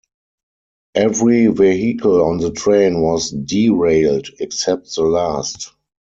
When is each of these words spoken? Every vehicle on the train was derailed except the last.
Every 0.95 1.45
vehicle 1.45 2.23
on 2.25 2.39
the 2.39 2.51
train 2.51 3.01
was 3.01 3.29
derailed 3.29 4.29
except 4.39 4.95
the 4.95 5.03
last. 5.03 5.73